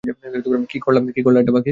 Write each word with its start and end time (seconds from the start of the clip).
কি 0.69 0.77
করলা 0.79 1.39
এইডা 1.39 1.51
বাকে? 1.51 1.69